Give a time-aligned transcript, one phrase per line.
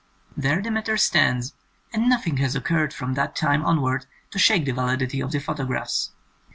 [0.35, 1.53] There the matter stands,
[1.93, 6.09] and nothing has occurred from that time onwards to shake the validity of the photographs.